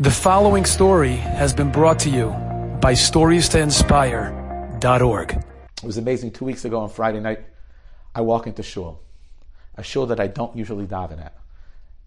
The 0.00 0.12
following 0.12 0.64
story 0.64 1.16
has 1.16 1.52
been 1.52 1.72
brought 1.72 1.98
to 2.00 2.08
you 2.08 2.28
by 2.80 2.92
StoriesToInspire.org. 2.92 5.30
It 5.32 5.44
was 5.82 5.98
amazing. 5.98 6.30
Two 6.30 6.44
weeks 6.44 6.64
ago 6.64 6.78
on 6.78 6.88
Friday 6.88 7.18
night, 7.18 7.40
I 8.14 8.20
walk 8.20 8.46
into 8.46 8.62
shul, 8.62 9.02
a 9.74 9.82
shul 9.82 10.06
that 10.06 10.20
I 10.20 10.28
don't 10.28 10.56
usually 10.56 10.86
daven 10.86 11.20
at, 11.20 11.36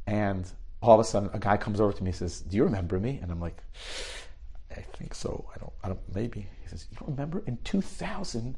and 0.07 0.49
all 0.81 0.93
of 0.93 1.01
a 1.01 1.03
sudden, 1.03 1.31
a 1.33 1.39
guy 1.39 1.57
comes 1.57 1.81
over 1.81 1.91
to 1.91 2.01
me 2.01 2.11
and 2.11 2.15
says, 2.15 2.39
"Do 2.39 2.55
you 2.55 2.63
remember 2.63 2.97
me?" 2.97 3.19
And 3.21 3.29
I'm 3.29 3.41
like, 3.41 3.61
"I 4.71 4.85
think 4.97 5.13
so. 5.13 5.49
I 5.53 5.59
don't. 5.59 5.73
I 5.83 5.89
don't. 5.89 5.99
Maybe." 6.15 6.47
He 6.61 6.69
says, 6.69 6.87
"You 6.89 6.95
don't 6.97 7.09
remember? 7.09 7.43
In 7.45 7.57
2000, 7.65 8.55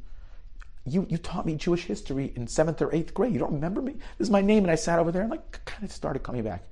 you 0.85 1.07
you 1.09 1.17
taught 1.17 1.47
me 1.47 1.55
Jewish 1.55 1.85
history 1.85 2.33
in 2.35 2.45
seventh 2.45 2.83
or 2.83 2.93
eighth 2.93 3.15
grade. 3.15 3.33
You 3.33 3.39
don't 3.39 3.53
remember 3.53 3.81
me? 3.81 3.93
This 3.93 4.27
is 4.27 4.29
my 4.29 4.41
name." 4.41 4.63
And 4.63 4.69
I 4.69 4.75
sat 4.75 4.99
over 4.99 5.11
there 5.11 5.23
and 5.23 5.31
like 5.31 5.65
kind 5.65 5.83
of 5.83 5.91
started 5.91 6.21
coming 6.21 6.43
back, 6.43 6.65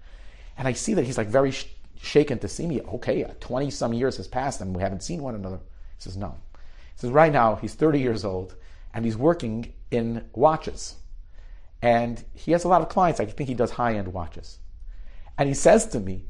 and 0.59 0.67
I 0.67 0.73
see 0.73 0.93
that 0.93 1.05
he's 1.05 1.17
like 1.17 1.27
very 1.27 1.55
shaken 2.01 2.39
to 2.39 2.47
see 2.47 2.67
me. 2.67 2.81
Okay, 2.81 3.23
uh, 3.23 3.33
20 3.39 3.69
some 3.69 3.93
years 3.93 4.17
has 4.17 4.27
passed 4.27 4.61
and 4.61 4.75
we 4.75 4.81
haven't 4.81 5.03
seen 5.03 5.21
one 5.21 5.35
another. 5.35 5.57
He 5.57 6.01
says, 6.01 6.17
No. 6.17 6.35
He 6.53 7.01
says, 7.01 7.11
Right 7.11 7.31
now, 7.31 7.55
he's 7.55 7.73
30 7.73 7.99
years 7.99 8.25
old 8.25 8.55
and 8.93 9.05
he's 9.05 9.17
working 9.17 9.73
in 9.91 10.25
watches. 10.33 10.95
And 11.81 12.23
he 12.33 12.51
has 12.51 12.63
a 12.63 12.67
lot 12.67 12.81
of 12.81 12.89
clients. 12.89 13.19
I 13.19 13.25
think 13.25 13.47
he 13.47 13.55
does 13.55 13.71
high 13.71 13.95
end 13.95 14.13
watches. 14.13 14.59
And 15.37 15.47
he 15.47 15.55
says 15.55 15.85
to 15.87 15.99
me, 15.99 16.25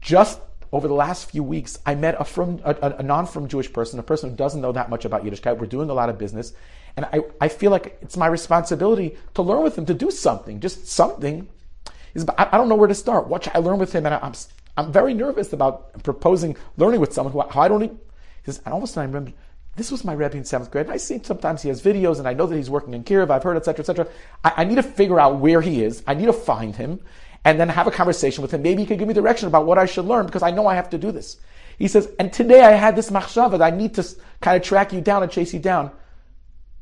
Just 0.00 0.40
over 0.72 0.88
the 0.88 0.94
last 0.94 1.30
few 1.30 1.42
weeks, 1.42 1.78
I 1.86 1.94
met 1.94 2.16
a, 2.18 2.24
from, 2.24 2.60
a, 2.64 2.96
a 2.98 3.02
non 3.02 3.26
from 3.26 3.48
Jewish 3.48 3.72
person, 3.72 3.98
a 3.98 4.02
person 4.02 4.30
who 4.30 4.36
doesn't 4.36 4.60
know 4.60 4.72
that 4.72 4.90
much 4.90 5.04
about 5.04 5.24
Yiddishkeit. 5.24 5.58
We're 5.58 5.66
doing 5.66 5.90
a 5.90 5.94
lot 5.94 6.08
of 6.08 6.18
business. 6.18 6.52
And 6.96 7.04
I, 7.06 7.20
I 7.40 7.48
feel 7.48 7.70
like 7.70 7.98
it's 8.00 8.16
my 8.16 8.26
responsibility 8.26 9.16
to 9.34 9.42
learn 9.42 9.62
with 9.62 9.76
him, 9.76 9.86
to 9.86 9.94
do 9.94 10.10
something, 10.10 10.60
just 10.60 10.86
something. 10.86 11.48
I, 12.38 12.48
I 12.52 12.56
don't 12.56 12.68
know 12.68 12.74
where 12.74 12.88
to 12.88 12.94
start. 12.94 13.28
What 13.28 13.44
should 13.44 13.54
I 13.54 13.58
learn 13.58 13.78
with 13.78 13.92
him? 13.92 14.06
And 14.06 14.14
I, 14.14 14.18
I'm 14.22 14.32
I'm 14.76 14.92
very 14.92 15.14
nervous 15.14 15.52
about 15.52 16.02
proposing 16.02 16.56
learning 16.76 17.00
with 17.00 17.12
someone 17.12 17.32
who, 17.32 17.40
I 17.40 17.68
don't 17.68 17.82
even. 17.82 17.96
He 18.44 18.52
says, 18.52 18.60
and 18.64 18.72
all 18.72 18.78
of 18.78 18.84
a 18.84 18.86
sudden 18.86 19.10
I 19.10 19.12
remember, 19.12 19.36
this 19.76 19.90
was 19.90 20.04
my 20.04 20.12
Rebbe 20.12 20.36
in 20.36 20.44
seventh 20.44 20.70
grade. 20.70 20.86
And 20.86 20.92
I 20.92 20.96
see 20.96 21.20
sometimes 21.22 21.62
he 21.62 21.68
has 21.68 21.82
videos, 21.82 22.18
and 22.18 22.26
I 22.26 22.32
know 22.32 22.46
that 22.46 22.56
he's 22.56 22.70
working 22.70 22.94
in 22.94 23.04
Kiruv. 23.04 23.30
I've 23.30 23.42
heard, 23.42 23.56
etc., 23.56 23.80
etc. 23.80 24.08
I, 24.44 24.52
I, 24.58 24.64
need 24.64 24.76
to 24.76 24.82
figure 24.82 25.20
out 25.20 25.38
where 25.38 25.60
he 25.60 25.82
is. 25.82 26.02
I 26.06 26.14
need 26.14 26.26
to 26.26 26.32
find 26.32 26.74
him, 26.74 27.00
and 27.44 27.60
then 27.60 27.68
have 27.68 27.86
a 27.86 27.90
conversation 27.90 28.42
with 28.42 28.52
him. 28.52 28.62
Maybe 28.62 28.82
he 28.82 28.86
can 28.86 28.96
give 28.96 29.08
me 29.08 29.14
direction 29.14 29.48
about 29.48 29.66
what 29.66 29.78
I 29.78 29.86
should 29.86 30.06
learn 30.06 30.26
because 30.26 30.42
I 30.42 30.50
know 30.50 30.66
I 30.66 30.74
have 30.74 30.90
to 30.90 30.98
do 30.98 31.12
this. 31.12 31.38
He 31.78 31.88
says, 31.88 32.10
and 32.18 32.32
today 32.32 32.62
I 32.62 32.72
had 32.72 32.96
this 32.96 33.10
machshava 33.10 33.58
that 33.58 33.62
I 33.62 33.76
need 33.76 33.94
to 33.94 34.06
kind 34.40 34.56
of 34.56 34.62
track 34.62 34.92
you 34.92 35.00
down 35.00 35.22
and 35.22 35.30
chase 35.30 35.52
you 35.52 35.60
down. 35.60 35.90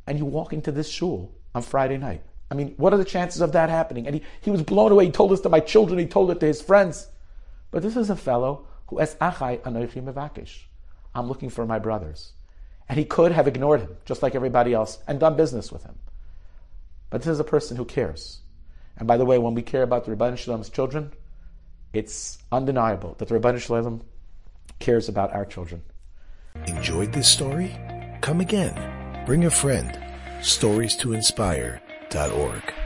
And 0.06 0.18
you 0.18 0.24
walk 0.24 0.52
into 0.52 0.70
this 0.70 0.88
shul 0.88 1.32
on 1.54 1.62
Friday 1.62 1.98
night. 1.98 2.22
I 2.50 2.54
mean, 2.54 2.74
what 2.76 2.92
are 2.92 2.96
the 2.96 3.04
chances 3.04 3.40
of 3.40 3.52
that 3.52 3.70
happening? 3.70 4.06
And 4.06 4.16
he, 4.16 4.22
he 4.42 4.50
was 4.50 4.62
blown 4.62 4.92
away. 4.92 5.06
He 5.06 5.10
told 5.10 5.32
this 5.32 5.40
to 5.40 5.48
my 5.48 5.60
children. 5.60 5.98
He 5.98 6.06
told 6.06 6.30
it 6.30 6.40
to 6.40 6.46
his 6.46 6.62
friends. 6.62 7.08
But 7.74 7.82
this 7.82 7.96
is 7.96 8.08
a 8.08 8.14
fellow 8.14 8.68
who 8.86 9.00
es 9.00 9.16
achai 9.16 9.58
anoichi 9.62 10.00
mevakish. 10.00 10.66
I'm 11.12 11.26
looking 11.26 11.50
for 11.50 11.66
my 11.66 11.80
brothers. 11.80 12.34
And 12.88 13.00
he 13.00 13.04
could 13.04 13.32
have 13.32 13.48
ignored 13.48 13.80
him, 13.80 13.96
just 14.04 14.22
like 14.22 14.36
everybody 14.36 14.72
else, 14.72 14.98
and 15.08 15.18
done 15.18 15.36
business 15.36 15.72
with 15.72 15.82
him. 15.82 15.98
But 17.10 17.22
this 17.22 17.32
is 17.32 17.40
a 17.40 17.44
person 17.44 17.76
who 17.76 17.84
cares. 17.84 18.42
And 18.96 19.08
by 19.08 19.16
the 19.16 19.24
way, 19.24 19.38
when 19.38 19.54
we 19.54 19.62
care 19.62 19.82
about 19.82 20.04
the 20.04 20.14
Ribono 20.14 20.38
Shel 20.38 20.54
Olam's 20.54 20.70
children, 20.70 21.14
it's 21.92 22.38
undeniable 22.52 23.16
that 23.18 23.26
the 23.26 23.34
Ribono 23.34 23.58
Shel 23.58 23.82
Olam 23.82 24.02
cares 24.78 25.08
about 25.08 25.32
our 25.32 25.44
children. 25.44 25.82
Enjoyed 26.68 27.12
this 27.12 27.26
story? 27.26 27.76
Come 28.20 28.40
again. 28.40 29.26
Bring 29.26 29.46
a 29.46 29.50
friend. 29.50 29.98
Stories 30.42 30.94
to 30.98 31.12
inspire.org. 31.12 32.83